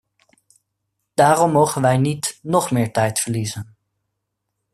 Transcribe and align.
Daarom 1.13 1.51
mogen 1.51 1.81
wij 1.81 1.97
niet 1.97 2.39
nog 2.41 2.71
meer 2.71 2.91
tijd 2.91 3.19
verliezen. 3.19 3.75